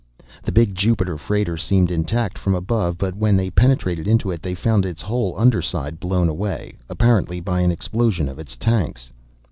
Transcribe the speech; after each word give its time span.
The 0.41 0.51
big 0.51 0.73
Jupiter 0.73 1.15
freighter 1.15 1.55
seemed 1.57 1.91
intact 1.91 2.35
from 2.35 2.55
above, 2.55 2.97
but, 2.97 3.13
when 3.15 3.37
they 3.37 3.51
penetrated 3.51 4.07
into 4.07 4.31
it, 4.31 4.41
they 4.41 4.55
found 4.55 4.83
its 4.83 5.03
whole 5.03 5.35
under 5.37 5.61
side 5.61 5.99
blown 5.99 6.27
away, 6.27 6.75
apparently 6.89 7.39
by 7.39 7.61
an 7.61 7.69
explosion 7.69 8.27
of 8.27 8.39
its 8.39 8.55
tanks. 8.55 9.11